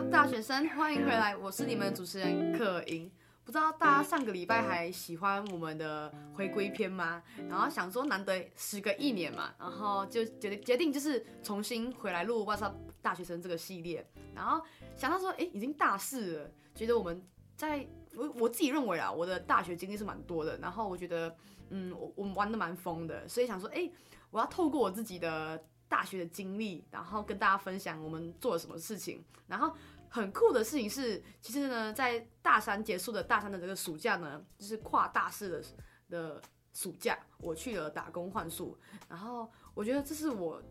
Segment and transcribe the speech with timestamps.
[0.00, 3.10] 大学生，欢迎回来，我是你们的主持人可盈。
[3.44, 7.20] 不知道大家上个礼拜还喜欢我们的回归篇吗？
[7.48, 14.06] 然后想说难得时隔一年嘛，然后就决决定就是重新回来录 What's up 大学生这个系列。
[14.34, 14.64] 然后
[14.96, 17.20] 想到说，哎，已经大四了，觉得我们
[17.56, 20.56] 在我我自己认为啊，我的大学经历是蛮多的。
[20.58, 21.36] 然后我觉得，
[21.70, 23.90] 嗯，我我们玩的蛮疯的，所以想说，哎，
[24.30, 29.74] 我要透过我自己的大学的经历，然后跟大家分享我们做了什么事情，然后。
[30.10, 35.62] 很酷的事情是，其实呢，在大三结束的大三的这个暑假呢，就是跨大四的
[36.08, 38.74] 的暑假，我去了打工换宿，
[39.06, 40.62] 然后我觉得这是我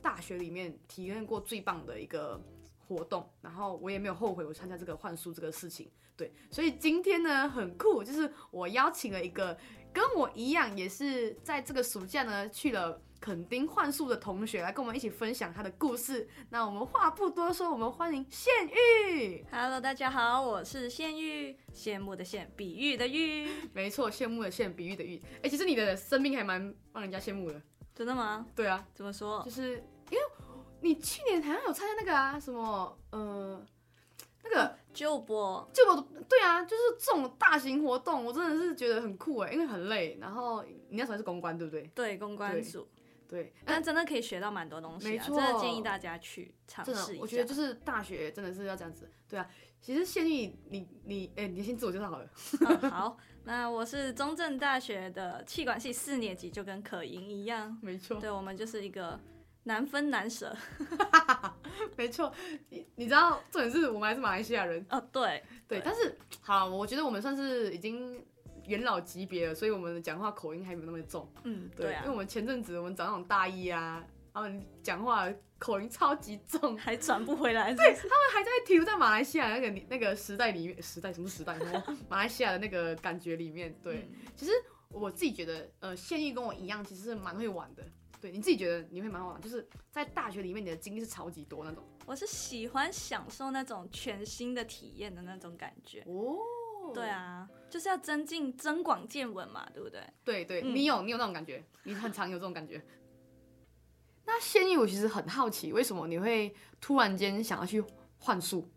[0.00, 2.42] 大学里面体验过最棒的一个
[2.88, 9.56] 活动，然后我也没有后悔我参加这个换宿这个事情，对，所以今天呢很酷，就是我邀请了一个
[9.92, 13.02] 跟我一样也是在这个暑假呢去了。
[13.20, 16.28] 垦丁换宿的同学来跟我们一起分享他的故事。
[16.50, 19.44] 那我们话不多说，我们欢迎羡玉。
[19.50, 23.50] Hello，大家好，我是羡玉，羡慕的羡，比喻的喻。
[23.72, 25.20] 没错，羡慕的羡，比喻的喻。
[25.38, 27.60] 哎、欸，其实你的生命还蛮让人家羡慕的。
[27.92, 28.46] 真的吗？
[28.54, 28.86] 对啊。
[28.94, 29.42] 怎么说？
[29.42, 30.24] 就是因为
[30.80, 33.64] 你去年好像有参加那个啊，什么呃，
[34.44, 36.08] 那个救博，救博。
[36.28, 40.18] 对啊，就是这种大型活动，我真的是觉得很酷哎，因为很累。
[40.20, 41.82] 然后你那时候是公关，对不对？
[41.94, 42.88] 对，公关组。
[43.28, 45.22] 对，但真的可以学到蛮多东西啊！
[45.22, 47.20] 真的建议大家去尝试一下。
[47.20, 49.06] 我觉得就是大学真的是要这样子。
[49.28, 49.46] 对啊，
[49.82, 52.26] 其实羡玉，你你哎，你先自我介绍好了。
[52.60, 57.78] 嗯、好，那我是中正大学的气管系四年级，就跟可盈一样。
[57.82, 58.18] 没错。
[58.18, 59.20] 对，我们就是一个
[59.68, 60.52] 难分难舍。
[61.96, 62.34] 没错，
[62.70, 64.84] 你你知道重点是我们还是马来西亚人。
[64.90, 68.20] 哦，对对，但是好，我觉得我们算是已经。
[68.66, 71.26] 元老级别了，所以我们的讲话口音还没有那么重。
[71.44, 74.04] 嗯，对，因为我们前阵子我们找那种大一啊，
[74.34, 75.26] 他们讲话
[75.58, 77.88] 口音超级重，还转不回来是不是？
[77.88, 81.56] 对，他们还在停留在马来西亚那个那个时代里面，时代什么时代？
[82.10, 83.74] 马来西亚的那个感觉里面。
[83.82, 84.52] 对，嗯、其实
[84.90, 87.82] 我自己觉得，呃，现役跟我一样，其实是蛮会玩的。
[88.20, 91.84] 对，你自己觉得你会蛮好玩，就是在大学里面你的经历是超级多那种。
[92.06, 96.00] 我是喜欢享受那种全新的体验的那种感觉。
[96.06, 96.38] 哦。
[96.94, 100.00] 对啊，就是要增进增广见闻嘛，对不对？
[100.24, 102.82] 对对，嗯、你有你有那种感觉，你很常有这种感觉。
[104.24, 107.84] 那仙玉，我其实很好奇，为什么你会突然间想要去
[108.18, 108.70] 换术？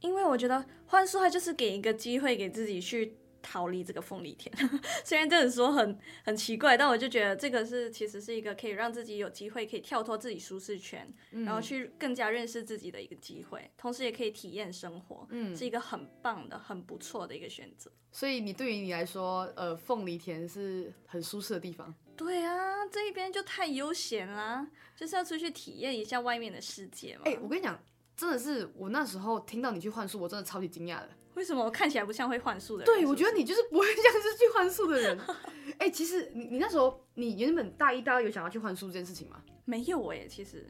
[0.00, 3.18] 因为我觉得换术它就是给一个机会给自己去。
[3.42, 4.54] 逃离这个凤梨田，
[5.04, 17.90] 虽然这样说很很奇怪，但我就觉得这个是其实是一个可以让自己有机会可以跳脱自己舒适圈，嗯、然后去更加认识自己的一个机会，同时也可以体验生活，嗯，是一个很棒的、很不错的一个选择。
[18.10, 21.94] 所以你对于你来说，呃，凤梨田是很舒适的地方。
[22.14, 27.22] 对啊，这一边就太悠闲啦，就是要出去体验一下外面的世界嘛。
[27.24, 27.82] 哎、欸，我跟你讲，
[28.14, 31.10] 真的是我那时候听到你去换宿，我真的超级惊讶的。
[31.34, 32.86] 为什么我看起来不像会幻术的人？
[32.86, 35.18] 对，我觉得你就是不会像是去幻术的人。
[35.78, 39.42] 哎、欸，其实你你那时候你原本大一、大二有想要去幻术这件事情吗？
[39.64, 40.66] 没有哎、欸，其实。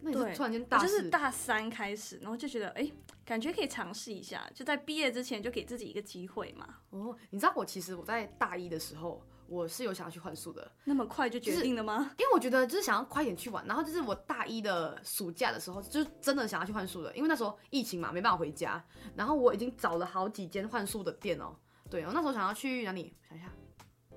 [0.00, 2.92] 那你是突然间大，就是大三开始，然后就觉得哎、欸，
[3.24, 6.78] 感觉可以尝试一下，就在毕业之前就给自己一个机会嘛。
[6.90, 9.24] 哦，你知道我其实我在大一的时候。
[9.52, 11.98] 我是有想要去换宿的，那么快就决定了吗？
[11.98, 18.82] 就是、因为我觉得就是想要快点去玩，然后就是我大一的暑假的时候，就是真的想要去换宿的，因为那时候疫情嘛，没办法回家，
[19.14, 21.54] 然后我已经找了好几间换宿的店哦。
[21.90, 23.14] 对，我那时候想要去哪里？
[23.28, 23.52] 想一下，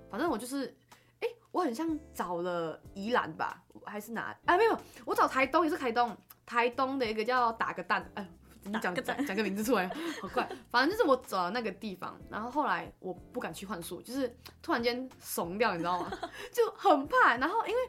[0.09, 0.68] 反正我就是，
[1.19, 4.34] 哎、欸，我很像找了宜兰吧，还是哪？
[4.45, 8.25] 哎，没有，我找台东也是台东，台东的一个叫打个蛋，哎。
[8.66, 9.88] 你讲讲讲个名字出来，
[10.22, 10.48] 好快。
[10.70, 16.12] 反正就是我走到那个地方，然后后来我不敢去换宿，就是突然间怂掉，你知道吗？
[16.52, 17.38] 就很怕。
[17.38, 17.80] 然后因为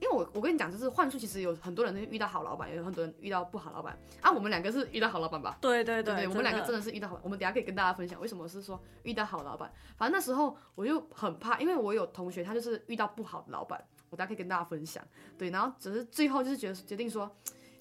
[0.02, 3.98] 为我我跟你讲，就是换宿其实有很多人遇到好老板，也有很多人遇到不好老板。
[4.20, 5.56] 啊，我们两个是遇到好老板吧？
[5.60, 7.18] 对对对，对，对，我们两个真的是遇到好。
[7.22, 9.72] 我们等下可以跟大家分享为什么是说遇到好老板。
[9.96, 15.02] 反正那时候我就很怕，因为我有同学他就是遇到不好的老板，我等下可以跟大家分享。
[15.36, 17.30] 对，然后只是最后就是决决定说，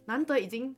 [0.06, 0.75] 难得已经。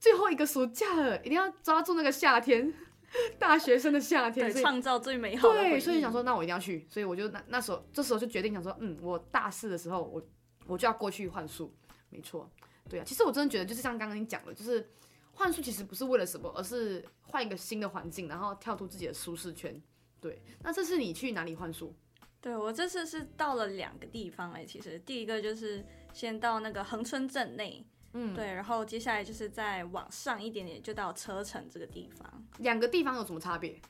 [0.00, 2.72] 最后一个暑假了，一定要抓住那个夏天，
[3.38, 5.60] 大学生的夏天，创造最美好的。
[5.60, 10.26] 对，所以想说，那我一定要去，所以我就那那时候，这时候就决定想说，嗯，我大四的时候，我
[10.66, 11.72] 我就要过去换宿。
[12.08, 12.50] 没错，
[12.88, 14.90] 对啊，其实我真的觉得，就是像刚刚你讲的，就是
[15.34, 19.80] 换宿其实不是为了什么，而是换一个新的环境，然后跳出自己的舒适圈。
[20.18, 21.94] 对，那这次你去哪里换宿？
[22.40, 27.84] 对，我这次是到了两个地方哎，其实第一个就是先到那个恒春镇内。
[28.12, 32.44] 嗯，对，然后接下来就是再往上一点点，就到车城这个地方。
[32.58, 33.80] 两个地方有什么差别？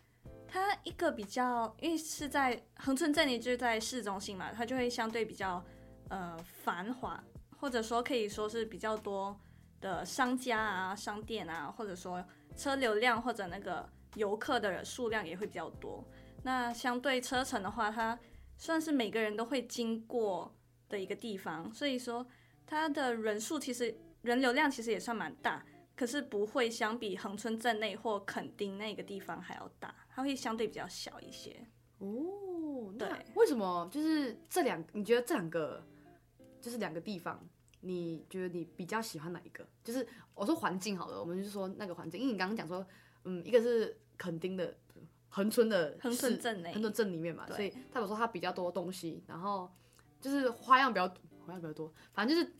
[0.46, 5.64] 它一个比较，因为是在横村镇里，就是在市中心嘛，它就会相对比较
[6.08, 7.22] 呃繁华，
[7.56, 9.38] 或者说可以说是比较多
[9.80, 12.22] 的商家啊、商店啊，或者说
[12.56, 16.04] 车流量或者那个游客的数量也会比较多。
[16.42, 18.18] 那相对车城的话，它
[18.58, 20.52] 算是每个人都会经过
[20.88, 22.26] 的一个地方，所以说
[22.66, 25.64] 它的人数其实人流量其实也算蛮大，
[25.96, 31.66] 可是不会相比恒春镇内或垦丁那个地方还要大，它会相对比较小一些。
[31.98, 34.82] 哦，对，为什么就是这两？
[34.92, 35.84] 你觉得这两个
[36.60, 37.46] 就是两个地方，
[37.80, 39.66] 你觉得你比较喜欢哪一个？
[39.84, 42.86] 就是我说环境好了，我们就说那个环境，因为你刚刚讲说，
[43.24, 44.74] 嗯，一个是垦丁的
[45.28, 49.70] 恒春的恒春镇内，恒春镇里面嘛，所以代表说它比较多东西，然后
[50.20, 51.06] 就是花样比较
[51.44, 52.50] 花样比较多，反正就是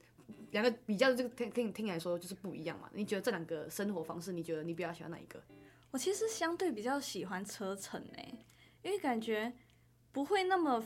[0.51, 2.91] 两个比较这个听听听来说就是不一样嘛。
[2.93, 5.43] 你觉得这两个生活方式，你觉得你比较喜欢哪一个？
[5.91, 8.47] 我其实相对比较喜欢车程诶、欸。
[8.83, 9.53] 因为感觉
[10.11, 10.83] 不会那么，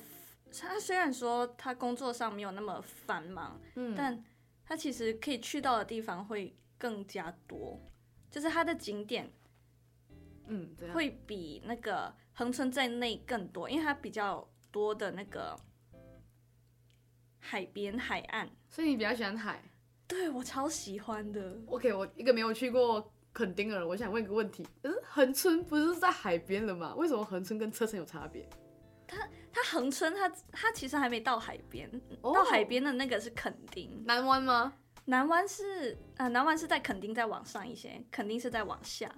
[0.58, 4.24] 他虽然说他工作上没有那么繁忙，嗯，但
[4.64, 7.80] 他其实可以去到的地方会更加多，
[8.30, 9.32] 就是他的景点，
[10.48, 15.56] 嗯，会比那个横村在内更多，因为它比较多的那个
[17.38, 19.62] 海边海岸，所以你比较喜欢海？
[20.08, 21.56] 对，我超喜欢的。
[21.66, 23.08] OK，我一个没有去过。
[23.32, 26.94] 垦丁的人，我想问一个问题，可是恒春不是在海边的吗？
[26.96, 28.48] 为什么恒春跟车城有差别？
[29.08, 31.88] 它它恒春它它其实还没到海边，
[32.20, 34.72] 哦、到海边的那个是垦丁南湾吗？
[35.04, 39.12] 南湾是啊、呃，南湾是在垦丁再往上一些，垦丁是在往下，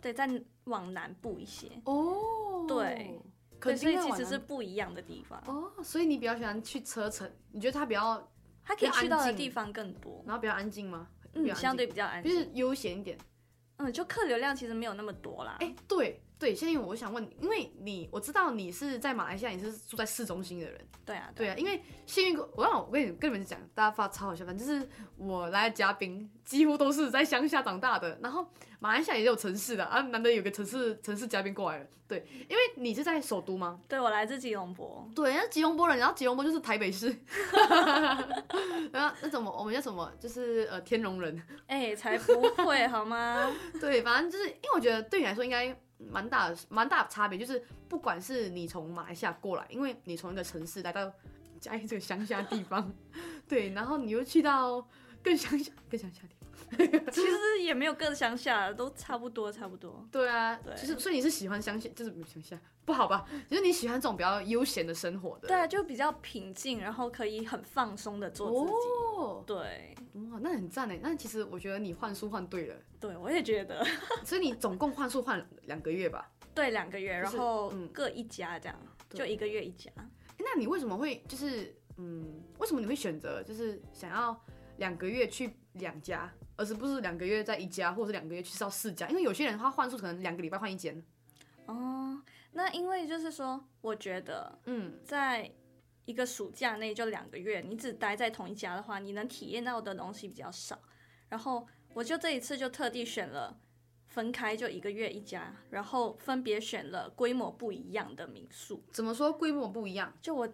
[0.00, 0.28] 对，再
[0.64, 2.64] 往南部一些哦。
[2.68, 3.20] 对，
[3.58, 5.72] 垦丁所以其实是不一样的地方哦。
[5.82, 7.28] 所以你比较喜欢去车城？
[7.50, 8.30] 你觉得它比较
[8.70, 11.08] 它可以去到的地方更多，然后比较安静吗？
[11.34, 13.18] 嗯，相对比较安静，就是悠闲一点。
[13.78, 15.56] 嗯，就客流量其实没有那么多啦。
[15.58, 20.80] 哎、欸，对对，现在我想问你，因为你我知道你是在马来西亚，你是住在市中心的人。
[21.04, 24.88] 对啊，对啊，因为幸运，我让我跟你跟你们讲，大家发超好笑，反正就是
[25.18, 28.46] 我来的嘉宾几乎都是在乡下长大的，然后
[28.78, 31.86] 马来西亚也有城市的啊，难得有个城市城市嘉宾过来了。
[32.08, 33.78] 对，因为你是在首都吗？
[33.86, 35.06] 对，我来自吉隆坡。
[35.14, 37.14] 对，那吉隆坡人，然后吉隆坡就是台北市。
[38.90, 40.10] 然后那怎么我们叫什么？
[40.18, 41.40] 就是呃天龙人。
[41.66, 43.54] 哎、欸，才不会好吗？
[43.78, 45.76] 对，反正就是因为我觉得对你来说应该
[46.08, 51.12] 蛮大蛮大的差别，就是不管是你从马来西亚过来，因为你从一个城市来到
[51.60, 52.92] 嘉义这个乡下地方，
[53.46, 54.86] 对，然后你又去到
[55.22, 56.39] 更乡下更乡下地方。
[57.10, 60.06] 其实也没有更乡下，都差不多，差不多。
[60.10, 63.26] 对啊，对，其实所以你是喜欢乡下，就是乡下不好吧？
[63.48, 65.48] 就是你喜欢这种比较悠闲的生活的。
[65.48, 68.88] 对啊，就比较平静，然后可以很放松的做自己。
[69.16, 69.94] 哦，对，
[70.30, 71.00] 哇，那很赞诶。
[71.02, 72.76] 那其实我觉得你换宿换对了。
[72.98, 73.84] 对，我也觉得。
[74.24, 76.30] 所以你总共换宿换两个月吧？
[76.54, 78.76] 对，两个月，然后各一家这样，
[79.10, 79.90] 就一个月一家。
[80.38, 84.38] 那你为什么会就是嗯，为什么你会选择就是想要
[84.80, 86.32] 两个月去两家？
[86.56, 89.08] 而是不是两个月在一家，或者是两个月去到四家？
[89.08, 91.02] 因为有些人他换宿可能两个礼拜换一间。
[91.66, 92.20] 哦，
[92.52, 95.50] 那因为就是说，我觉得，嗯，在
[96.04, 100.78] 一个暑假内就两个月，你只待在同一家的话，你能体验到的东西比较少。
[101.28, 103.58] 然后我就这一次就特地选了
[104.08, 108.82] 分开，就一个月一家，然后分别选了规模不一样的民宿。
[108.90, 110.12] 怎么说规模不一样？
[110.20, 110.48] 就我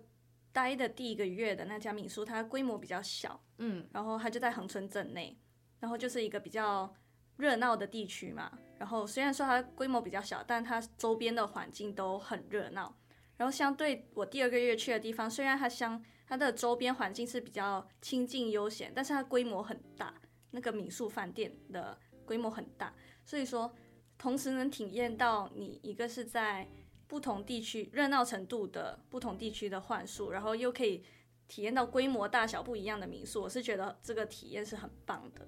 [0.57, 5.39] 待的第一个月的那家民宿，它规模比较小，嗯，然后它就在恒春镇内。
[5.79, 6.91] 然后就是一个比较
[7.37, 12.97] 热闹的地区嘛，然后虽然说它规模比较小，但它周边的环境都很热闹。
[13.37, 20.15] 然后相对我第二个月去的地方，虽然它相它的周边环境是比较清静悠闲，但是它规模很大，
[20.53, 23.71] 那个民宿饭店的规模很大，所以说
[24.17, 26.67] 同时能体验到你一个是在
[27.09, 31.05] 不同地区热闹程度的不同地区的幻术，然后又可以
[31.49, 35.47] 体验到规模大小不一样的民宿，我是觉得这个体验是很棒的。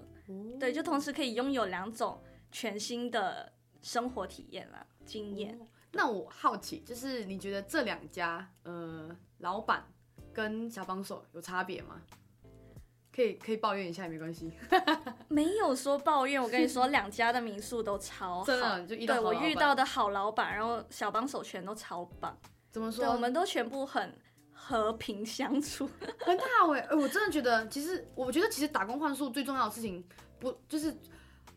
[0.61, 2.23] 对，就同时可以拥有两种
[2.53, 5.59] 全新的生活体验啦，经验。
[5.93, 9.91] 那我好奇，就是你觉得这两家，呃，老板
[10.33, 12.03] 跟小帮手有差别吗？
[13.11, 14.53] 可以可以抱怨一下也没关系。
[15.29, 18.45] 没有说抱怨，我跟你说， 两家的民宿都超好。
[18.45, 22.37] 真的，就遇到对我遇到的好老板，然后小帮手全都超棒。
[22.71, 23.05] 怎么说？
[23.05, 24.15] 对，我们都全部很
[24.53, 25.89] 和平相处，
[26.21, 26.95] 很好哎、欸！
[26.97, 30.05] 我真的觉得，其实我觉得，其实打工换宿最重要的事情，
[30.39, 30.97] 不就是，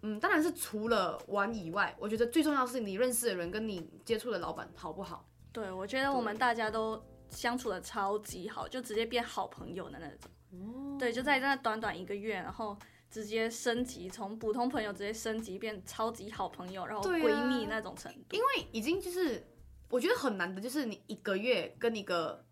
[0.02, 5.26] 嗯，当然是除了玩以外，我觉得最重要是你认识的人跟你接触的老板好不好？
[5.52, 10.32] 对，我觉得我们大家都相处的超级好，就直接变好朋友的那种。
[10.52, 10.98] 哦。
[10.98, 12.78] 对，就在那短短一个月，然后
[13.12, 18.36] 直接升级，从普通朋友直接升级变超级好朋友，然后闺蜜那种程度。
[18.36, 19.46] 因为已经就是，
[19.90, 22.44] 我觉得很难的，就是你一个月跟一个。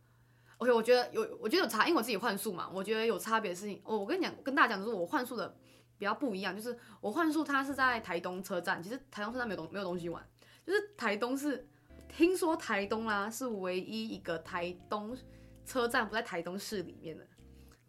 [0.58, 3.82] OK，我觉得有，我觉得有差，因为我自己换宿嘛，我觉得有差别的事情。
[3.86, 5.48] 我我跟你讲，跟大家讲就是，我换宿的
[5.98, 10.22] 比较不一样，就是我换宿它是在台东车站，其实台东车站没有东没有东西玩，
[10.68, 11.66] 就是台东是
[12.10, 15.18] 听说台东啦、啊、是唯一一个台东
[15.66, 17.26] 车站不在台东市里面的。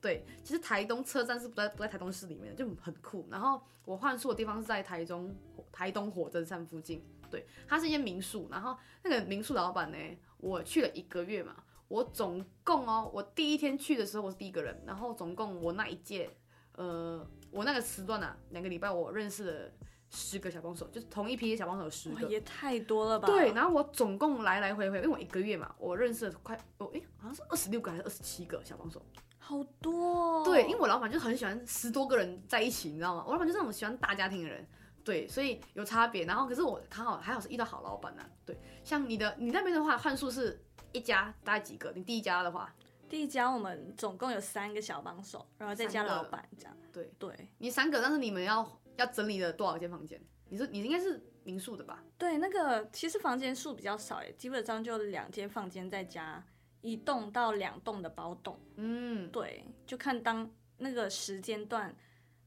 [0.01, 3.29] 对，其实台东车站是不在不在台东市里面的，就很酷。
[3.31, 5.37] 然后我换宿的地方是在台中
[5.71, 8.49] 台东火车站附近，对，它是一间民宿。
[8.51, 9.99] 然后那个民宿老板呢，
[10.39, 11.55] 我去了一个月嘛，
[11.89, 16.31] 我总共哦，我第一天去的时候我是第一个人，然后总共我那一届，
[16.77, 19.71] 呃，我那个时段啊，两个礼拜我认识了
[20.09, 23.27] 十个小帮手，就是同一批小帮手十个，也太多了吧？
[23.29, 29.05] 对，然后我总共来来回回，因为我一个月嘛，我认识了快，哦，哎，好像是二十六个还是二十七个小帮手。
[29.51, 33.25] 好多哦，对，因为我老板就很喜欢十多个人在一起，你知道吗？
[33.27, 34.65] 我老板就是那种喜欢大家庭的人，
[35.03, 36.25] 对，所以有差别。
[36.25, 41.91] 然后可是我刚好还好是遇到好老板呢、啊，对，像你的你那边的话，换数是一家大概几个？
[41.97, 42.73] 你第一家的话，
[43.09, 46.77] 第一家我们总共有三个小帮手，然后再加老板这样。
[46.93, 50.23] 对对，你三个，但是你们要要整理了多少间房间？
[50.49, 52.05] 你说你应该是民宿的吧？
[52.17, 56.41] 对，那个其实房间数比较少诶，基本上就两间房间再加。
[56.83, 61.95] 一栋到两栋的包栋，嗯，对，就看当那个时间段，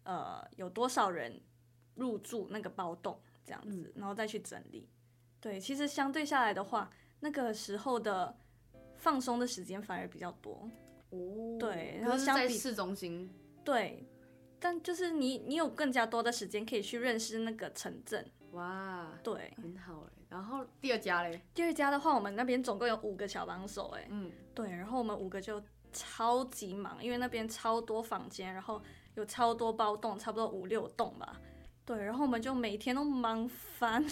[0.04, 1.42] 呃，有多少人
[1.96, 4.90] 入住那个包栋这样子，嗯，然后再去整理。
[5.40, 8.36] 对，其实相对下来的话，那个时候的
[8.98, 10.70] 放松的时间反而比较多。
[11.10, 13.30] 哦，对，然后相比市中心，
[13.64, 14.08] 对，
[14.60, 18.26] 但就是你你有更加多的时间可以去认识那个城镇。
[18.54, 20.24] 哇，对，很好哎。
[20.30, 21.42] 然后第二家嘞？
[21.54, 28.82] 第二家的话，我们那边总共有五个小帮手，哎，嗯，对，然后我们五个就超级忙，因为那边超多房间，然后
[29.16, 31.40] 有超多包栋，差不多五六栋吧，
[31.86, 34.04] 对，然后我们就每天都忙翻，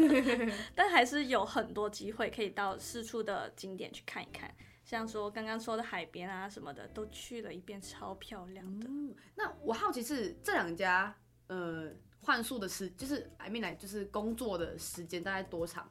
[0.74, 4.54] 但还是有很多机会可以到四处的景点去看一看，
[4.84, 8.86] 像说刚刚说的海边啊什么的，都去了一遍，超漂亮的。
[8.88, 11.14] 嗯，那我好奇是这两家，
[11.48, 11.92] 呃。
[12.26, 15.88] 换宿的时就是 I mean 来就是工作的时间大概多长？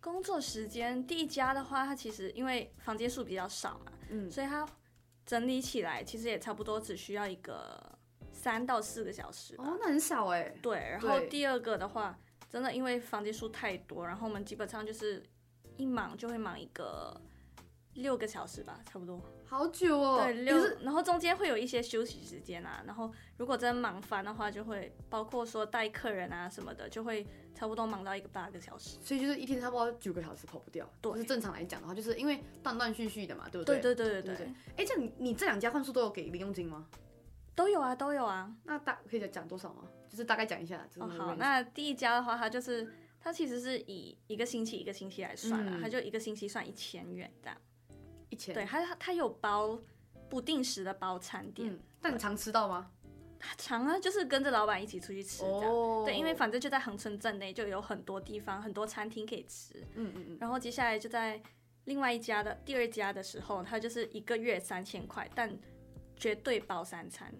[0.00, 4.68] 工作时间第一家的话，它其实因为房间数比较少嘛，嗯，所以它
[5.24, 7.96] 整理起来其实也差不多只需要一个
[8.32, 9.54] 三到四个小时。
[9.58, 10.52] 哦，那很少哎。
[10.60, 12.18] 对，然后第二个的话，
[12.50, 15.22] 真的因为房间数太多，然后我们基本上就是
[15.76, 17.18] 一忙就会忙一个
[17.94, 19.22] 六个小时吧，差不多。
[19.54, 30.84] 好久哦，对，六，然后中间会有一些休息时间啊，然后如果真忙翻的话，就会包括说带客人啊什么的，就会差不多忙到一个八个小时，所以就是一天差不多九个小时跑不掉。
[31.00, 33.78] 对，就是正常来讲的话，就是因为断断续续的嘛，对不对？
[33.78, 34.46] 对对对对对。
[34.76, 36.88] 哎，这样你你这两家换宿都有给零用金吗？
[37.54, 38.52] 都有啊，都有啊。
[38.64, 39.84] 那大可以再讲多少吗？
[40.08, 40.84] 就是大概讲一下。
[40.96, 47.56] 哦，好，那第一家的话，它就是它其实是以一个星期一个星期来算的，嗯，它就一个星期算一千元这样。
[48.30, 48.54] 一千。
[48.54, 49.78] 对，它它有包。
[50.26, 52.90] 不定时的包餐点，嗯，但你常吃到吗？
[53.56, 55.70] 常啊，就是跟着老板一起出去吃这样。
[55.70, 56.02] 哦。
[56.04, 59.86] 对，因为反正就在恒春镇内，就有很多地方，很多餐厅可以吃。
[59.94, 60.38] 嗯嗯嗯。
[60.40, 61.40] 然后接下来就在
[61.84, 65.56] 另外一家的第二家的时候，他就是一个月三千块，但
[66.16, 67.32] 绝对包三餐。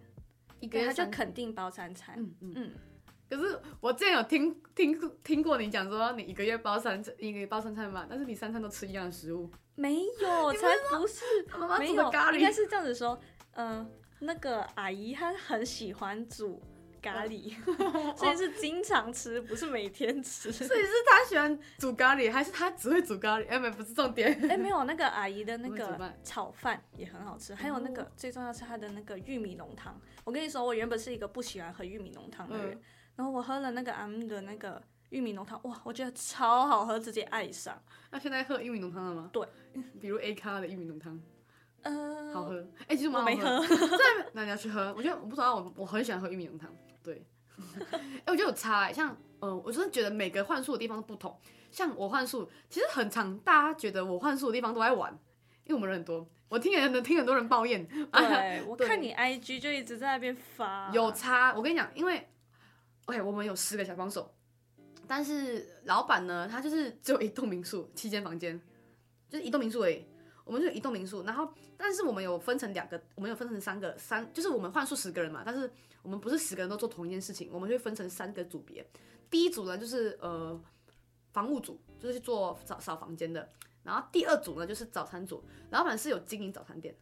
[0.60, 2.14] 一个月他就肯定包三餐。
[2.16, 2.74] 嗯嗯嗯。
[3.28, 9.50] 可是我之前有听听听过你讲说，你一个月包三餐，一个月包三餐嘛，但是你三餐都吃一样的食物。
[9.74, 11.24] 没有， 才不是，
[11.58, 13.18] 妈妈煮的咖喱，应该是这样子说，
[13.54, 13.90] 嗯、呃，
[14.20, 16.62] 那个阿姨她很喜欢煮
[17.02, 17.52] 咖喱，
[18.16, 20.52] 所以是经常吃，不是每天吃。
[20.52, 23.48] 所以是她喜欢煮咖喱，还是她只会煮咖喱？
[23.48, 24.32] 哎，没，不是重点。
[24.48, 30.00] 哎，没有，那个阿姨的那个炒饭也很好吃，还有那个最重要是她的那个玉米浓汤。
[30.22, 32.80] 我跟你说，我原本是一个不喜欢喝玉米浓汤的人，嗯、
[33.16, 34.82] 然后我喝了那个 M 的那个。
[35.10, 37.80] 玉米浓汤哇，我觉得超好喝，直接爱上。
[38.10, 39.30] 那现在喝玉米浓汤了吗？
[39.32, 39.46] 对，
[40.00, 41.20] 比如 A 咖的玉米浓汤，
[41.82, 42.58] 呃，好喝。
[42.80, 43.64] 哎、欸，其实我没喝，
[44.32, 44.92] 那你要去喝。
[44.96, 46.68] 我觉得我不知道，我我很喜欢喝玉米浓汤。
[47.00, 47.24] 对，
[47.92, 51.38] 哎、欸，我觉得有差哎、欸，像呃，我真的觉得每个幻术的地方都不同。
[51.70, 55.12] 像我幻术，其实很常，大家觉得我幻术的地方都在玩，
[55.64, 56.26] 因为我们人很多。
[56.48, 57.86] 我听人能听很多人抱怨。
[57.86, 60.90] 对，啊、我看你 IG 就一直在那边发。
[60.92, 62.28] 有差，我跟你讲，因为
[63.06, 64.34] OK，我们有十个小帮手。
[65.06, 68.58] 但是老板呢，他就是只有一栋民宿，七间房间，
[69.28, 70.06] 就是一栋民宿而已。
[70.44, 75.70] 我们就一栋民宿，然后但是我们有分成两个，我们有分成三个，三就是我们换宿十个人嘛，但是
[76.02, 78.86] 我们不是十个人都做同一件事情，我们会分成三个组别。
[79.30, 80.58] 第一组呢就是呃
[81.32, 83.48] 房务组，就是去做扫扫房间的，
[83.82, 86.94] 然后第二组呢就是早餐组，老板是有经营早餐店，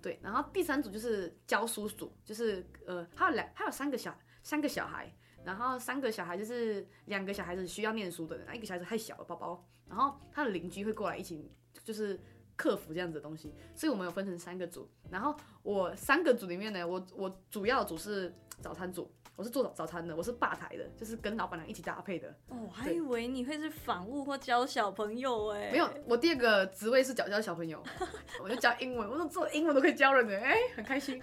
[0.00, 5.14] 对，然后第三组就是教书组，就是呃还有两还有三个小三个小孩。
[5.46, 9.64] 然后三个小孩就是两个小孩子需要念书的人，一个小孩子太小了，宝宝。
[9.88, 11.48] 然后他的邻居会过来一起，
[11.84, 12.18] 就是
[12.56, 14.88] 客服这样子的东西，所以我们有分成三个组。
[15.10, 19.10] 然后我三个组里面呢，我我主要组是早餐组。
[19.38, 22.26] 我是做早早餐的，我是吧台的，就是跟老板娘一起搭配的。
[22.48, 25.70] 哦，我还以为你会是访务或教小朋友哎。
[25.70, 27.82] 没有，我第二个职位是教教小朋友，
[28.42, 31.20] 我就教英文，我说做英文都可以教人的，哎、欸，很开心。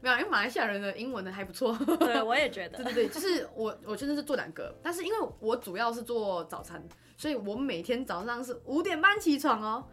[0.00, 1.76] 没有，因为马来西亚人的英文呢还不错。
[1.98, 2.78] 对，我也觉得。
[2.84, 6.80] 对对对，就是我我真的是做两个，但是因为我主要是做早餐，
[7.16, 9.84] 所以我每天早上是五点半起床哦。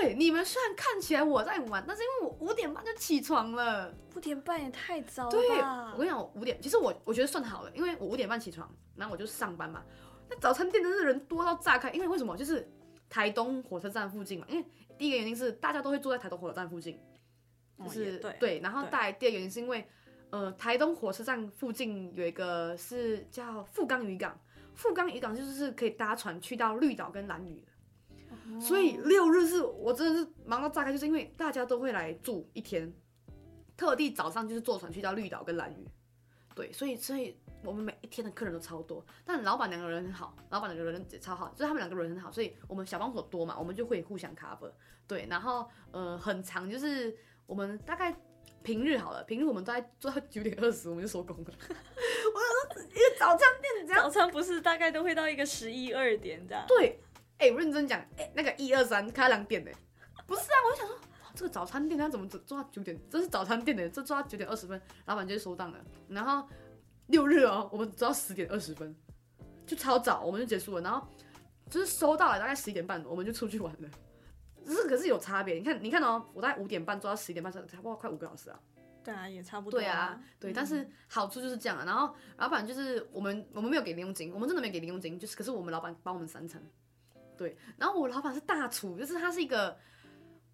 [0.00, 3.94] 对，你们虽然看起来我在玩，但是因为我五点半就起床了。
[4.14, 5.30] 五点半也太早了。
[5.30, 9.82] 对，我跟你讲，我五点，其实我我觉得算好了，因为我五点半起床，然后我就上班嘛。
[10.28, 12.36] 那早餐店真的是人多到炸开，因为为什么？
[12.36, 12.70] 就是
[13.08, 14.46] 台东火车站附近嘛。
[14.48, 14.66] 因为
[14.98, 17.00] 第一个原因是大家都会住在台东火车站附近，
[17.78, 18.60] 就是、对。
[18.60, 19.86] 然后带来第二个原因是因为，
[20.30, 24.38] 呃，台东火车站附近有一个是叫富冈渔港，
[24.74, 27.68] 富冈渔港就是可以搭船去到绿岛跟蓝屿的。
[28.60, 32.92] 所以六日是我真的是忙到炸开，就是因为大家都会来住一天，
[33.76, 35.86] 特地早上就是坐船去到绿岛跟蓝屿，
[36.54, 44.70] 对，所以所以我们每一天的客人都超多，但老板两个人很好，老板两个人也超好，就是他们两个人很好，所以我们小帮手多嘛，我们就会互相 cover，
[45.06, 47.14] 对，然后呃很长，就是
[47.46, 48.16] 我们大概
[48.62, 57.00] 平日好了，平日我们都在做到九点二十我们就收工了， 我想说一个早餐店这样，早餐不是大概都会到一个十一二点这样，对。
[57.38, 59.70] 哎、欸，我认真讲，哎、欸，那个一二三开两点呢？
[60.26, 60.98] 不是啊，我就想说，
[61.34, 62.98] 这个早餐店他怎么做做到九点？
[63.10, 65.78] 这是早餐店的，这做到九点二十分，老板就收档了。
[66.08, 66.48] 然后
[67.08, 68.96] 六日哦，我们做到十点二十分，
[69.66, 70.80] 就超早，我们就结束了。
[70.80, 71.06] 然后
[71.68, 73.88] 就是收到了，大概十一点半，我们就出去玩了。
[74.64, 78.58] 只是可是有差别，你看，你看哦，我大概五点半做到十一点半，差不多快五个小时啊。
[79.04, 79.78] 对啊，也差不多。
[79.78, 81.84] 对啊，对，嗯、但是好处就是这样啊。
[81.84, 86.60] 然后老板就是我们，我们没有给零用金，我们真的没给零用金，就是可是我们老板帮我们三成。
[87.36, 89.78] 对，然后我老板是大厨，就是他是一个，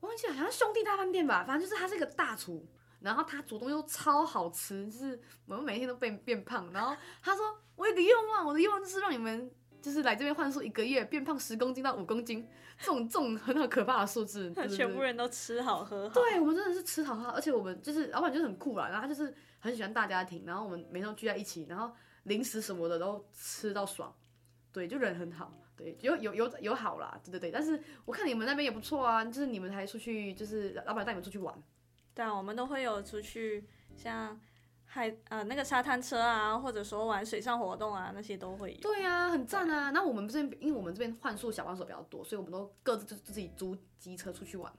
[0.00, 2.66] 我忘记了，好像兄弟大饭店吧，反正就是他是一个大厨，
[3.00, 6.72] 然后他煮东西都超好吃，就是我们每天都变变胖。
[6.72, 16.14] 然后他说，我有个愿望，我的愿望就是让你们就是来这边换宿一个月，变胖十公斤到五公斤，这种这种很很可怕的数字， 对对对，全部人都吃好喝好。
[16.14, 21.92] 对，我们真的是吃好喝，而且我们就是老板就是很酷啦，然后他就是很喜欢大家庭，然后我们每天都聚在一起，然后
[22.24, 24.14] 零食什么的都吃到爽，
[24.72, 25.52] 对，就人很好。
[25.76, 31.54] 对，有有有有好啦，对对对，但是我看你们那边也不错啊，就是你们还出去，就是老板带你们出去玩。
[32.14, 33.64] 对啊，我们都会有出去，
[33.96, 34.38] 像
[34.84, 38.80] 海呃那个沙滩车啊，或者说玩水上活动啊，那些都会有。
[38.80, 39.90] 对啊，很赞啊。
[39.90, 44.70] 那我们这边，因为我们这边换宿小帮手比较多，所以我们都各自就自己租机车出去玩。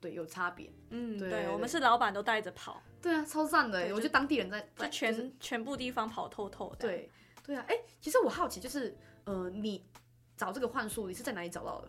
[0.00, 0.72] 对，有差别。
[0.90, 2.80] 嗯，对，对，对，我们是老板都带着跑。
[3.02, 6.76] 对啊，超赞的，我觉得当地人在在全、就是、全部地方跑透透的。
[6.76, 7.10] 对，
[7.44, 9.84] 对啊，哎，其实我好奇就是，呃，你。
[10.36, 11.88] 找这个幻术，你是在哪里找到的？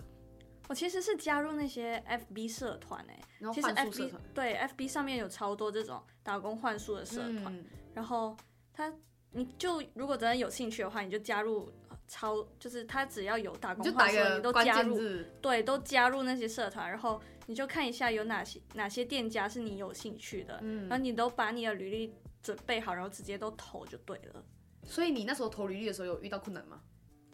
[0.69, 8.35] 我其实是加入那些 FB 社团哎、欸，然后其实 FB 对 FB 上面有超多这种打工幻术的社团、嗯，然后
[8.73, 8.93] 他
[9.31, 11.71] 你就如果真的有兴趣的话，你就加入
[12.05, 14.99] 超就是他只要有打工换宿，你都加入，
[15.41, 24.43] 对，都加入那些社团，然后你就看一下有哪些哪些店家是你有兴趣的，嗯，然后你都把你的履历准备好，然后直接都投就对了。
[24.83, 26.81] 所以你那时候投履历的时候有遇到困难吗？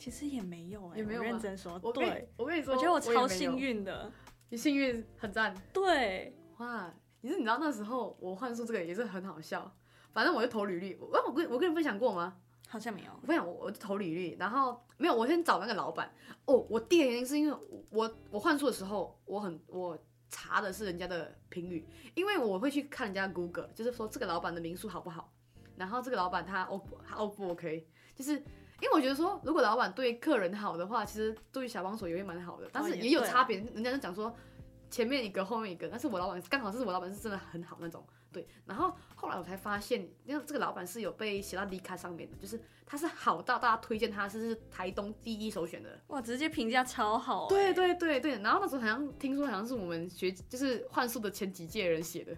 [0.04, 1.80] 其实也没有哎、欸，也没有认真说。
[1.82, 4.12] 我对，我跟你说，我觉得我超幸运的。
[4.50, 5.56] 你幸运很赞。
[5.72, 9.74] 对，哇，你是你知道那时候我换宿这个也是很好笑。
[10.12, 12.36] 反正我就投履历，我我跟我跟你分享过吗？
[12.68, 13.12] 好像没有。
[13.22, 16.13] 我分享我我就投履历，然后没有，我先找那个老板。
[16.44, 17.58] 哦，我第一个原因是因为
[17.89, 19.98] 我我换宿的时候，我很我
[20.30, 25.32] 查的是人家的评语，因为我会去看人家的 Google，就是说这个老板的民宿好不好，
[25.78, 28.44] 然后这个老板他 O 他 O 不 OK，就是。
[28.84, 32.69] 因为我觉得说，如果老板对客人好的话，其实对于小帮手也会蛮好的。
[32.74, 34.36] 但是也有差别，人家就讲说
[34.89, 38.06] 前面一个后面一个，但是我老板刚好是我老板是真的很好那种。
[38.30, 46.02] 对，然后后来我才发现，因为这个老板是有被写到 Dcard 上面的，就是他是好到大家推荐他是台东第一首选的。
[46.08, 47.48] 哇，直接评价超好。
[47.48, 52.36] 对对对对，然后那时候好像听说好像是我们学就是幻术的前几届人写的。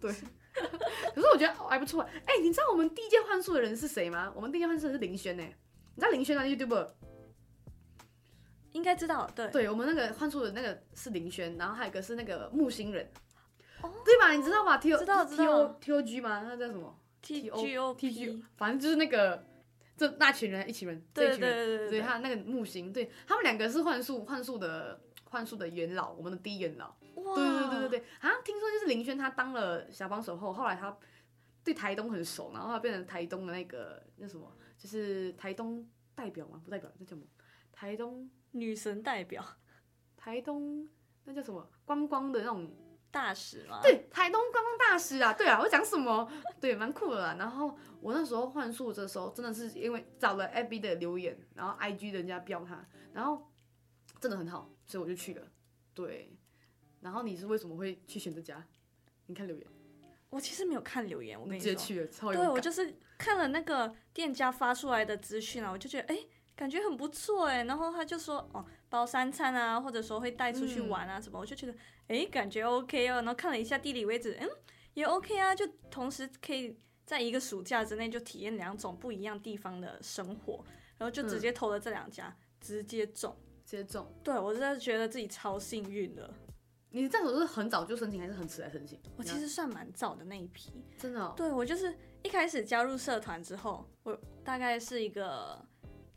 [0.00, 0.10] 对，
[1.14, 2.02] 可是我觉得还不错。
[2.02, 4.32] 哎、欸，你知道我们第一届幻术的人是谁吗？
[4.34, 5.44] 我们第一届幻术的是林轩呢。
[5.98, 6.90] 你知道林轩啊？YouTuber
[8.70, 13.10] 应该知道，对，对我们那个幻术的那个是林轩，然后还有一个是那个木星人，
[13.82, 14.30] 哦，对吧？
[14.30, 16.44] 你知道吗？T O 知道知道 T O T O G 吗？
[16.46, 19.44] 那叫什么？T G O T G，反正就是那个
[19.96, 30.96] 这那群人一群人，对这一群人对对对，对，对，他那个木星，对他们两个是幻术幻术的幻术的元老，我们的第一元老，哇，对对对对对，好像听说就是林轩他当了小帮手后，后来他
[31.64, 34.46] 对台东很熟，然后他变成台东的那个那什么。
[34.78, 36.62] 就是台东代表吗？
[36.64, 37.26] 不代表，那叫什么？
[37.70, 39.44] 台东女神代表。
[40.16, 40.88] 台东
[41.24, 42.70] 那叫什么观光的那种
[43.10, 43.80] 大使吗？
[43.82, 46.30] 对，台东观光大使啊，对啊，我讲什么？
[46.60, 47.36] 对，蛮酷的啦。
[47.38, 53.50] 然后我那时候换宿的时候，真的是因为找了 AB 的留言，然后 IG 人家标他，然后
[54.20, 55.46] 真的很好，所以我就去了。
[55.94, 56.36] 对，
[57.00, 58.66] 然后你是为什么会去选这家？
[59.26, 59.66] 你看留言。
[60.30, 66.18] 我其实没有看留言，我跟你说，直接去了，超对，我就是看了那个店家发出来的资讯啊，我就觉得哎，
[66.54, 71.74] 感觉很不错哎，然后他就说哦，包三餐啊，或者说会带出去玩啊什么，嗯、我就觉得
[72.08, 74.48] 哎，感觉 OK 哦，然后看了一下地理位置，嗯，
[74.94, 80.62] 也 OK 啊，就同时可以在一个暑假之内就体验两种不一样地方的生活，
[80.98, 86.30] 然后就直接投了这两家，嗯、直接中，直接中，对，我真的觉得自己超幸运的。
[86.90, 88.98] 你这种是很早就申请，还是很迟才申请？
[89.16, 91.34] 我其实算蛮早的那一批，真的、哦。
[91.36, 95.62] 对，我就是一开始加入社团之后，我大概是一个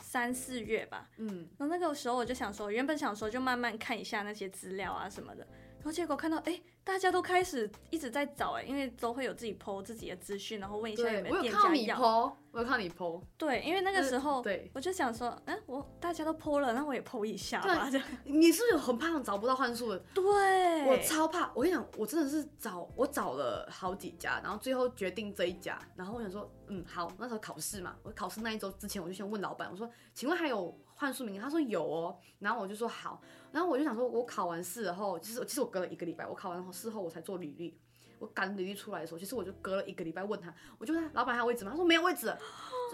[0.02, 5.46] 三四月吧，嗯，然后那个时候我就想说，原本想说就慢慢看一下那些资料啊什么的，
[5.82, 6.54] 然后结果看到哎。
[6.54, 11.70] 诶大家都开始一直在找哎、欸，因为都会有自己 po 自己的资讯，然后问一下有没有店家要。
[11.70, 12.92] 我有看你 po，我有看你。
[13.38, 17.88] 对，因为那个时候，对，我就想说，嗯、欸，我大家都 po 了，那我也 po 一下吧。
[17.88, 20.00] 对，你是不是很怕找不到幻术的？
[20.12, 21.52] 对，我超怕。
[21.54, 25.78] 我跟你讲，我真的是找，我找了好几家，然后最后决定这一家。
[25.96, 31.40] 然后我想说，嗯，好，那时候考试嘛，我考试那一周之前，我就先问老板，我说，请问还有幻术名？
[31.40, 32.18] 他说有哦。
[32.40, 33.22] 然后我就说好。
[33.52, 37.80] 然后我就想说，我考完试后，其实其实我隔了一个礼拜，我考完试后我才做履历。
[38.20, 41.72] 我赶履历出来的时候，其实我就隔了一个礼拜问他，我就问他老板还有位置吗？
[41.72, 42.28] 他说没有位置。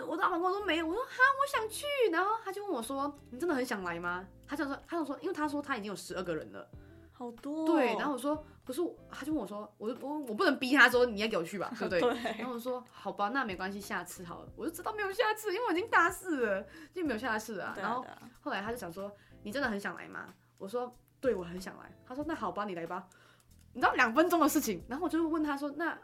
[0.07, 1.85] 我的老板跟我说没有，我说哈，我想去。
[2.13, 4.25] 然后他就问我说，你真的很想来吗？
[4.47, 6.65] 他想说，他想说，因为他说他已经有十二个人了，
[7.11, 7.65] 好多、哦。
[7.65, 11.99] 对，然后我说不是，他就问我说，我我我不能逼他说你要给我去吧，对不对？
[12.23, 12.37] 对。
[12.37, 14.49] 然后我说好吧，那没关系，下次好了。
[14.55, 17.75] 我就知道没有下次，因为我已经大四了，就没有下次啊。
[17.77, 18.05] 然后
[18.39, 19.11] 后来他就想说，
[19.43, 20.33] 你真的很想来吗？
[20.57, 20.95] 我说。
[21.19, 21.91] 对，我很想来。
[22.05, 23.09] 他说：“那好吧，你来吧。”
[23.73, 25.97] 你知道两分钟的事情，然后我就问他说：“那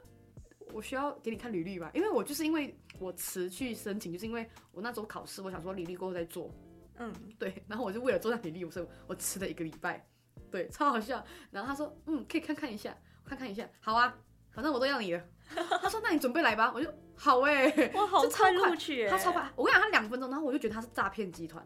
[0.73, 1.91] 我需要给你看履历吧？
[1.93, 6.49] 因为我就是因为我辞去申请，就是因为我那周考试，我想说履历过后再做。
[6.97, 7.63] 嗯，对。
[7.67, 10.03] 然后我就为了做那履历，我说我迟了一个礼拜，
[10.49, 11.23] 对，超好笑。
[11.51, 14.17] 然后他说：嗯，可以看看一下，看看一下，好啊，
[14.51, 15.23] 反正我都要你了。
[15.79, 16.71] 他说：那你准备来吧。
[16.73, 19.47] 我就好哎、欸，哇， 好快录取，他超快。
[19.55, 21.63] 我跟你讲，他两分钟，然后我就觉得他是诈骗集团。”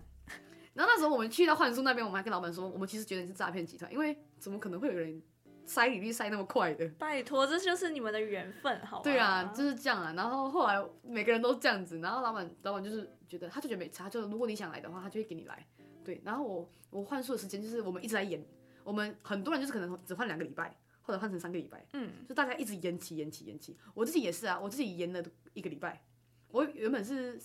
[0.78, 5.20] 然后那时候我们去到幻术那边，我们还跟老板说，我们其实觉得你是诈骗集团，因为怎么可能会有人
[5.66, 6.88] 塞履历塞那么快的？
[7.00, 9.04] 拜托，这就是你们的缘分，好吗？
[9.04, 10.14] 对啊，就是这样啊。
[10.16, 15.68] 然后后来每个人都这样子，然后老板老板就是觉得，他就觉得没差，就如果你想来的话，他就会给你来。
[16.06, 18.46] 对，然后我我幻术的时间就是我们一直在延，
[18.84, 23.76] 我们很多人就是可能只换两个礼拜，或者换成三个礼拜，嗯，就大家一直延期延期延期。
[23.96, 25.24] 我自己也是啊，我自己延了
[25.56, 26.04] 一个礼拜，
[26.50, 27.42] 我原本是。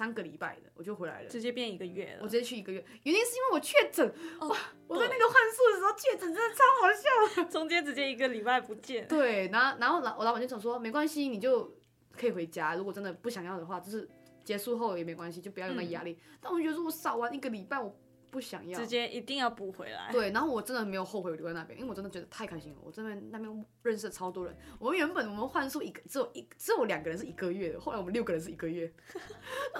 [0.00, 2.20] 三个礼拜的我就回来了，直接变一个月了。
[2.22, 4.06] 我直接去一个月，原因是因为我确诊。
[4.40, 4.56] 哇、哦，
[4.88, 7.44] 我在那个换宿的时候确诊，真的超好笑。
[7.52, 9.06] 中间直接一个礼拜不见。
[9.06, 11.70] 对，然后然后老我老板就想说，没关系，你就
[12.16, 12.74] 可以回家。
[12.74, 14.08] 如果真的不想要的话，就是
[14.42, 16.12] 结束后也没关系，就不要有那压力。
[16.12, 17.94] 嗯、但我觉得说我少玩一个礼拜，我。
[18.30, 20.10] 不想要，直接一定要补回来。
[20.12, 22.78] 对，然后我真的没有后悔我留在那边，因为我真的觉得太开心了。
[22.82, 24.56] 我这边那边认识了超多人。
[24.78, 28.92] 我们原本我们换宿一个只有一只有两个人是一个月的，后来我们六个人是一个月。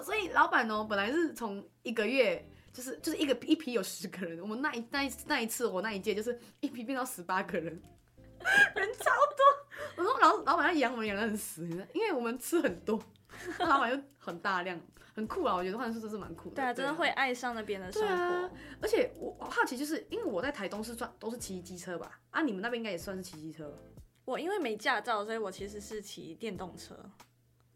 [0.02, 7.66] 所以老板呢，本来是从一个月就是就是一个一批有十个人，我们那一那一那一次我那一届就是一批变到十八个人，
[8.76, 9.44] 人超多。
[9.96, 13.00] 我说老老板要养我们养的很死，因为我们吃很多，
[13.58, 14.80] 那老板又很大量。
[15.12, 16.54] 很酷啊，我觉得换宿真是蛮酷的。
[16.54, 18.14] 对啊，真的会爱上那边的生活。
[18.14, 18.50] 啊、
[18.80, 22.20] 而且我好奇，就是因为我在台东是算都是骑机车吧？
[22.30, 23.76] 啊，你们那边应该也算是骑机车吧？
[24.24, 26.94] 我因为没驾照，所以我其实是骑电动车。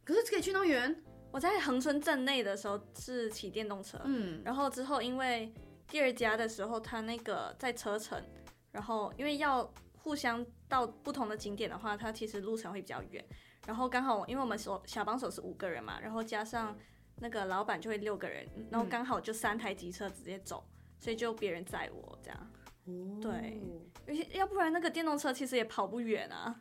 [0.05, 1.03] 可是可以去那么远？
[1.33, 5.53] 我在恒春镇内的时候是骑电动车，嗯，然后之后因为
[5.89, 8.23] 第二家的时候，他那个在车程，
[8.71, 13.23] 然后因为要互相到不同的景点的话，它其实路程会比较远。
[13.67, 16.77] 然后刚好因为我们手小帮手是五个人嘛，然后加上。
[17.21, 22.51] 那个老板就会六个人，然后刚好就三台机车直接走，嗯、所以就别人载我这样。
[22.87, 23.63] 哦、对，
[24.09, 26.61] 而且要不然那个电动车其实也跑不远啊，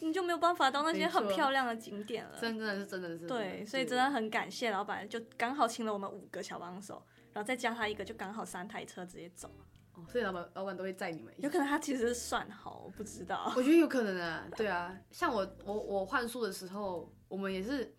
[0.00, 2.38] 你就没有办法到那些很漂亮的景点了。
[2.38, 3.26] 真的是真的是。
[3.26, 9.50] 对，所以真的很感谢老板，就刚好请了我们五个小帮手，然后再加他一个，就刚好三台车直接走。
[9.94, 11.32] 哦，所以老板老板都会载你们。
[11.38, 13.52] 有可能他其实是算好，我不知道。
[13.56, 17.94] 我觉得有可能啊，对啊，像我我我换宿的时候，我们也是。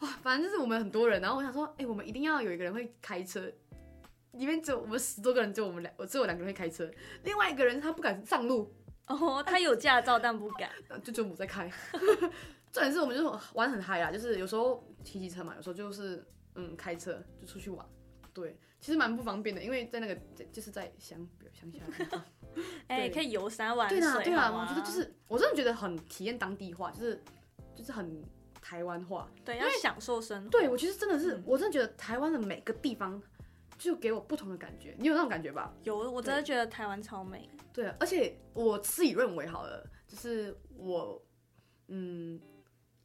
[0.00, 3.40] 哇，反正就是我们很多人，然后我想说，哎、欸，我们一定要有一个人会开车，
[4.32, 6.90] 里面只有我们十多个人，只有我们两，我只有两个人会开车，
[7.22, 8.74] 另外一个人他不敢上路，
[9.06, 10.68] 哦，他有驾照但不敢，
[11.04, 11.70] 就只有我在开。
[12.72, 17.86] 重点是我们就玩很嗨啦，就是有时候骑骑车嘛，有时候就是嗯开车就出去玩，
[18.34, 21.16] 对，其实蛮不方便的，因为在那个就是在乡
[21.52, 22.24] 乡下的地方，
[22.88, 24.00] 哎、欸，可以游山玩水。
[24.00, 27.22] 对啊，对啊，我觉得就是我真的觉得很体验当地化，就是
[27.76, 28.20] 就是很
[28.60, 29.30] 台湾化。
[29.44, 30.50] 对，要享受生活。
[30.50, 33.22] 对，我其实真的是，我真的觉得台湾的每个地方
[33.78, 34.96] 就给我不同的感觉。
[34.98, 35.72] 你有那种感觉吧？
[35.84, 37.48] 有，我真的觉得台湾超美。
[37.72, 41.24] 对，而且我自己认为好了，就是我
[41.86, 42.40] 嗯。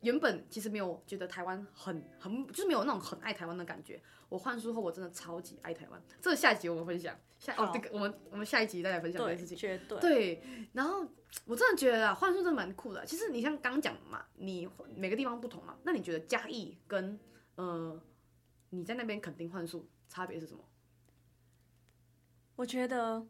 [0.07, 4.01] 原本其实没有觉得台湾很很，就是没有那种很爱台湾的感觉。
[4.29, 6.01] 我换书后，我真的超级爱台湾。
[6.21, 9.57] 这个下一集我们分享，下哦这个我们我们下一集再来分享这件事情。
[9.57, 9.99] 绝对。
[9.99, 11.05] 对，然后
[11.45, 13.05] 我真的觉得啊，换书真的蛮酷的。
[13.05, 17.19] 其实你像刚讲嘛，你每个地方不同嘛，那你觉得嘉义跟
[17.55, 18.01] 呃
[18.69, 20.63] 你在那边肯定换书差别是什么？
[22.55, 23.27] 我觉得。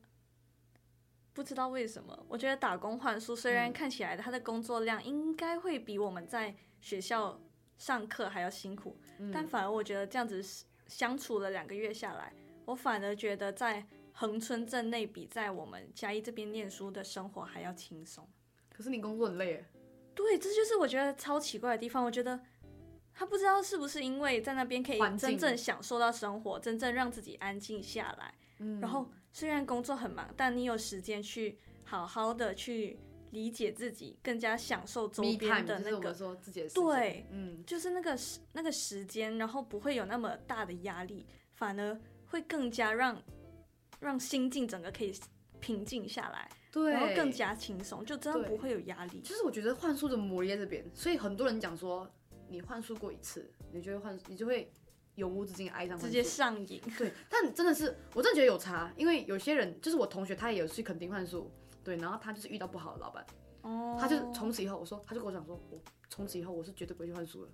[1.34, 7.40] 不知道为什么，我觉得打工换宿虽然看起来他的工作量应该会比我们在学校
[7.78, 10.44] 上课还要辛苦，嗯，但反而我觉得这样子
[10.88, 12.34] 相处了两个月下来，
[12.66, 18.28] 我反而觉得在恒春镇内比在我们嘉义这边念书的生活还要轻松。
[18.72, 19.66] 可是你工作很累。
[20.16, 22.04] 对，这就是我觉得超奇怪的地方。
[22.04, 22.40] 我觉得
[23.14, 29.10] 他不知道是不是因为在那边可以真正享受到生活，真正让自己安静下来，嗯，然后。
[29.34, 32.98] 虽然工作很忙，但你有时间去好好的去
[33.32, 36.14] 理解自己，更加享受周边的那个。
[36.14, 43.22] 说自己的对，嗯，就是那个时那个时间，然后不会有那么大的压力，反而会更加让
[44.00, 45.14] 让心境整个可以
[45.60, 49.22] 平静下来，对，然后更加轻松，就真的不会有压力。
[49.22, 52.10] 就是我觉得幻术的魔力在这边，所以很多人讲说，
[52.50, 54.72] 你幻术过一次，你就会幻，你就会。
[55.18, 56.80] 永无止境爱上，直接上瘾。
[56.96, 61.52] 对，但真的是，我真的觉得有差，因为有些人就是我同学，他也有去垦丁换宿，
[61.88, 63.26] 对，然后他就是遇到不好的老板，
[63.62, 67.50] 哦，他就从此以后，我说，他就跟我讲说，我从此以后我是绝对不会去换书了。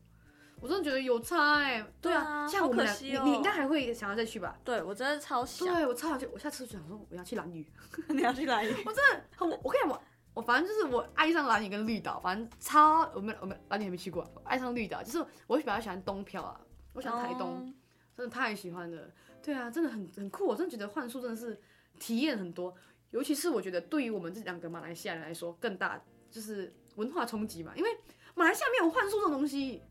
[0.59, 4.59] 我真的觉得有差哎、欸，对啊，像我们俩、喔，你你应该还会想要再去吧？
[4.63, 7.71] 对，我真的超想，对我超想去，我下次就想说我要去蓝屿，
[8.09, 8.71] 你要去蓝屿？
[8.87, 10.01] 我真的，我我跟你讲，我
[10.33, 16.59] 我反正就是我爱上蓝屿跟绿岛，反正超我们我们蓝屿还没去过，我爱上绿岛，就是我比较喜欢东漂啊，
[16.93, 17.49] 我喜欢台东。
[17.49, 17.73] 哦
[18.15, 19.09] 真的太喜欢了，
[19.41, 20.45] 对啊，真的很很酷。
[20.45, 21.59] 我真的觉得幻术真的是
[21.99, 22.71] 体验很多，
[23.13, 27.71] 尤其是我觉得对于我们这两个马来西亚人来说，更大就是文化冲击嘛。
[27.75, 27.89] 因为
[28.35, 29.81] 马来西亚没有幻术这种东西，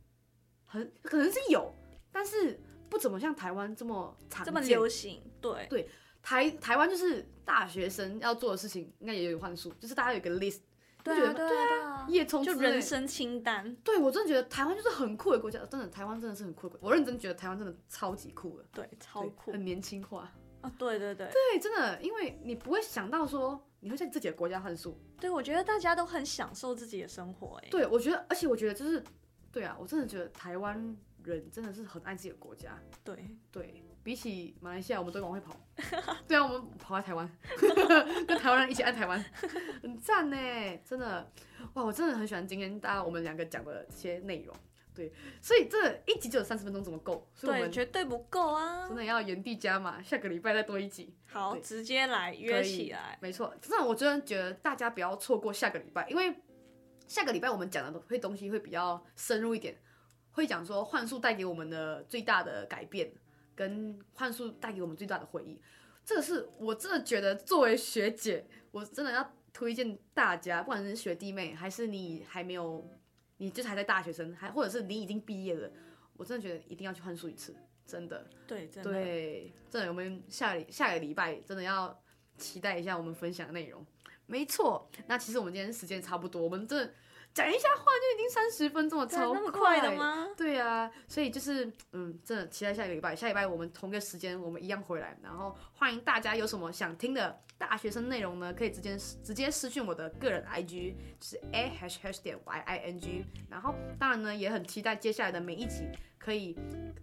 [0.67, 1.73] 很可能是有，
[2.11, 5.23] 但是不怎么像台湾这么常见，这么流行。
[5.41, 5.89] 对对，
[6.21, 10.61] 台台湾就是大学生要做的事情，应该也有幻术，就是大家有一个 list。
[11.05, 13.75] 对啊，对啊，夜冲就人生清单。
[13.83, 16.79] 对，我真的觉得台湾就是很酷的国家，真的，台湾真的是很酷的。
[16.81, 20.72] 我认真觉得台湾真的超级酷的，对，超酷，很年轻化啊！
[20.79, 24.98] 对对对，对，真的，因为你不会想到说你会在自己的国家恨宿。
[25.20, 27.68] 对，我觉得大家都很享受自己的生活，哎。
[27.70, 29.03] 对，我觉得，而且我觉得就是，
[29.53, 32.81] 对啊，我真的觉得台湾人真的是很爱自己的国家。
[33.05, 33.85] 对对。
[34.05, 35.55] 比起马来西亚，我们都往回跑。
[36.27, 37.31] 对啊，我们跑来台湾，
[38.27, 39.25] 跟台湾人一起爱台湾，
[39.81, 40.37] 很赞呢，
[40.85, 41.31] 真的。
[41.75, 44.53] 哇，我真的很喜欢今天大家我们两个讲的这些内容。
[44.94, 47.28] 对，所以这一集就有三十分钟，怎么够？
[47.40, 48.87] 对，绝对不够啊！
[48.87, 51.14] 真的要原地加码，下个礼拜再多一集。
[51.26, 53.18] 好，直接来约起来。
[53.20, 56.35] 没错，真的，我真的觉得大家不要错过下个礼拜，因为
[57.07, 59.76] 下个礼拜我们讲的会东西会比较深入一点，
[60.33, 63.12] 会讲说幻术带给我们的最大的改变。
[63.55, 65.61] 跟幻术带给我们最大的回忆，
[66.07, 72.83] 这个是我真的觉得作为学姐，我真的要推荐大家，不管是学弟妹，还是你还没有，
[73.42, 75.68] 你就是还在大学生，还或者是你已经毕业了，
[76.16, 77.52] 我真的觉得一定要去换宿一次，
[77.85, 78.24] 真的。
[78.46, 78.92] 对，真的。
[78.92, 82.00] 对，真的，我们下下个礼拜真的要
[82.38, 83.85] 期待一下我们分享的内容。
[84.26, 86.88] 没错，那其实我们今天时间差不多，我们这。
[87.35, 90.29] 讲一下话就已经三十分钟了，超快，那么快的吗？
[90.37, 105.88] 对啊，所以就是嗯，真的期待下个礼拜，下礼拜我们同个时间我们一样回来，然后欢迎大家有什么想听的大学生内容呢，可以直接直接私讯我的个人 IG，就是 a hash hash 点 y i n g，然后当然呢也很期待接下来的每一集。
[106.25, 106.57] 可以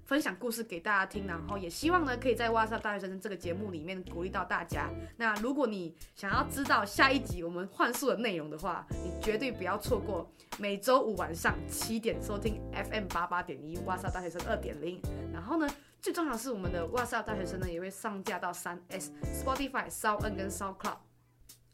[0.05, 4.89] 分享故事给大家听，然后也希望呢，可以在哇塞大学生这个节目里面鼓励到大家。
[5.17, 15.01] 那如果你想要知道下一集我们换宿的内容的话，你绝对不要错过每周五晚上七点收听 FM 八八点一哇塞大学生二点零。
[15.33, 15.69] 然后呢，
[16.01, 19.11] 最重要的是我们的哇塞大学生呢也会上架到三 S、
[19.43, 21.08] Spotify、Sound 跟 SoundCloud。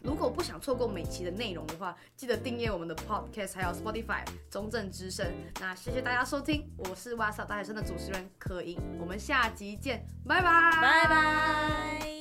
[0.06, 5.26] 如果不想错过每期的内容的话，记得订阅我们的 Podcast，还有 Spotify 中正之声。
[5.60, 12.14] 那谢谢大家收听，我是哇塞大学生的主持人柯英，我们下集见，拜拜，拜拜。